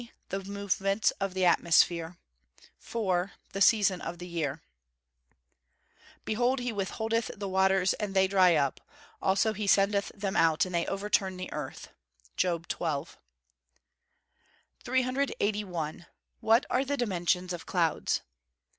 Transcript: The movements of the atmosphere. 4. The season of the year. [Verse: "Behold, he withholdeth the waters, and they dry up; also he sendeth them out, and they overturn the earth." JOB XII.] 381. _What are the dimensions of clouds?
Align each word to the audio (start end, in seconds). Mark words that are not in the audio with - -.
The 0.29 0.43
movements 0.43 1.11
of 1.21 1.35
the 1.35 1.45
atmosphere. 1.45 2.17
4. 2.79 3.33
The 3.53 3.61
season 3.61 4.01
of 4.01 4.17
the 4.17 4.25
year. 4.25 4.63
[Verse: 5.29 5.37
"Behold, 6.25 6.57
he 6.59 6.73
withholdeth 6.73 7.29
the 7.37 7.47
waters, 7.47 7.93
and 7.93 8.15
they 8.15 8.27
dry 8.27 8.55
up; 8.55 8.79
also 9.21 9.53
he 9.53 9.67
sendeth 9.67 10.11
them 10.15 10.35
out, 10.35 10.65
and 10.65 10.73
they 10.73 10.87
overturn 10.87 11.37
the 11.37 11.53
earth." 11.53 11.89
JOB 12.35 12.65
XII.] 12.71 13.13
381. 14.83 16.07
_What 16.43 16.63
are 16.71 16.83
the 16.83 16.97
dimensions 16.97 17.53
of 17.53 17.67
clouds? 17.67 18.21